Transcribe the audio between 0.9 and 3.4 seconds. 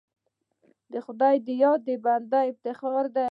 د خدای یاد د بنده افتخار دی.